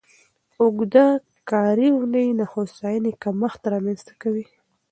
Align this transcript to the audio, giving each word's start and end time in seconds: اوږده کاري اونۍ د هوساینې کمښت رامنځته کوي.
اوږده 0.61 1.05
کاري 1.49 1.87
اونۍ 1.95 2.27
د 2.39 2.41
هوساینې 2.51 3.11
کمښت 3.23 3.61
رامنځته 3.73 4.13
کوي. 4.21 4.45